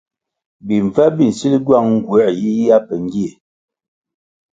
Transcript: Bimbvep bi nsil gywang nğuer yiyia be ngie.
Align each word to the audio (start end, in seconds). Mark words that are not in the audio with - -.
Bimbvep 0.67 1.13
bi 1.17 1.25
nsil 1.31 1.55
gywang 1.65 1.89
nğuer 1.99 2.31
yiyia 2.41 2.77
be 2.87 2.95
ngie. 3.03 3.29